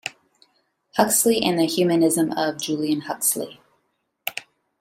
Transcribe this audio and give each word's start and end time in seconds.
Huxley 0.97 1.43
and 1.43 1.59
the 1.59 1.67
humanism 1.67 2.31
of 2.31 2.57
Julian 2.59 3.01
Huxley. 3.01 3.61